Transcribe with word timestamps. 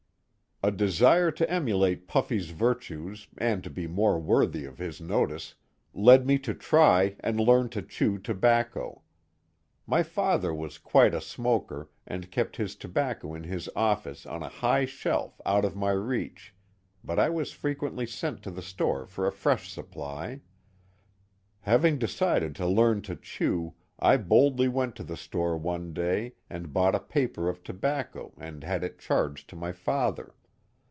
A 0.63 0.69
desire 0.69 1.31
to 1.31 1.49
emulate 1.49 2.07
Puffy's" 2.07 2.49
virtues 2.51 3.27
and 3.39 3.63
to 3.63 3.69
be 3.71 3.87
more 3.87 4.19
worthy 4.19 4.63
of 4.65 4.77
his 4.77 5.01
notice, 5.01 5.55
led 5.91 6.27
me 6.27 6.37
to 6.37 6.53
try 6.53 7.15
and 7.21 7.39
learn 7.39 7.67
to 7.69 7.81
chew 7.81 8.19
tobacco. 8.19 9.01
My 9.87 10.03
father 10.03 10.53
was 10.53 10.77
quite 10.77 11.15
a 11.15 11.19
smoker, 11.19 11.89
and 12.05 12.29
kept 12.29 12.57
his 12.57 12.75
tobacco 12.75 13.33
in 13.33 13.41
his 13.45 13.69
office 13.75 14.27
on 14.27 14.43
a 14.43 14.49
high 14.49 14.85
shelf 14.85 15.41
out 15.47 15.65
of 15.65 15.75
my 15.75 15.89
reach, 15.89 16.53
but 17.03 17.17
I 17.17 17.31
was 17.31 17.51
frequently 17.53 18.05
sent 18.05 18.43
to 18.43 18.51
the 18.51 18.61
store 18.61 19.07
for 19.07 19.25
a 19.25 19.31
fresh 19.31 19.67
supply. 19.71 20.41
Having 21.61 21.97
decided 21.97 22.53
to 22.57 22.67
learn 22.67 23.01
to 23.01 23.15
chew, 23.15 23.73
I 23.97 24.17
boldly 24.17 24.67
went 24.67 24.95
to 24.97 25.03
the 25.03 25.17
store 25.17 25.57
one 25.57 25.91
day 25.91 26.33
and 26.51 26.71
bought 26.71 26.93
a 26.93 26.99
paper 26.99 27.49
of 27.49 27.63
tobacco 27.63 28.33
and 28.37 28.63
had 28.63 28.83
it 28.83 28.99
charged 28.99 29.49
to 29.49 29.55
my 29.55 29.71
father. 29.71 30.35